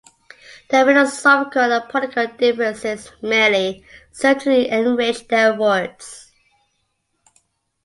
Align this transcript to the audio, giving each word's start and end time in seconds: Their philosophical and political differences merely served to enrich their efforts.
Their 0.71 0.83
philosophical 0.83 1.61
and 1.71 1.87
political 1.87 2.25
differences 2.25 3.11
merely 3.21 3.85
served 4.11 4.39
to 4.41 4.75
enrich 4.75 5.27
their 5.27 5.53
efforts. 5.53 6.31